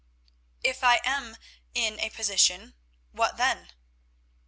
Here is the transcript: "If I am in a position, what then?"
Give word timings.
"If 0.63 0.83
I 0.83 0.99
am 1.05 1.37
in 1.75 1.99
a 1.99 2.09
position, 2.09 2.73
what 3.11 3.37
then?" 3.37 3.67